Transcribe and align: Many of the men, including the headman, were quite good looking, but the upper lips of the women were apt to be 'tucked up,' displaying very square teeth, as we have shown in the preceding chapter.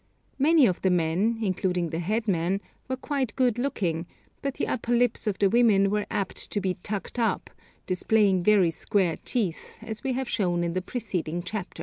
Many 0.39 0.65
of 0.65 0.81
the 0.81 0.89
men, 0.89 1.37
including 1.43 1.91
the 1.91 1.99
headman, 1.99 2.59
were 2.89 2.95
quite 2.95 3.35
good 3.35 3.59
looking, 3.59 4.07
but 4.41 4.55
the 4.55 4.65
upper 4.65 4.91
lips 4.95 5.27
of 5.27 5.37
the 5.37 5.47
women 5.47 5.91
were 5.91 6.07
apt 6.09 6.49
to 6.49 6.59
be 6.59 6.73
'tucked 6.73 7.19
up,' 7.19 7.51
displaying 7.85 8.41
very 8.41 8.71
square 8.71 9.17
teeth, 9.23 9.77
as 9.83 10.03
we 10.03 10.13
have 10.13 10.27
shown 10.27 10.63
in 10.63 10.73
the 10.73 10.81
preceding 10.81 11.43
chapter. 11.43 11.79